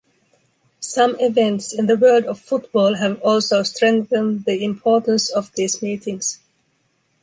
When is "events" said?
1.19-1.71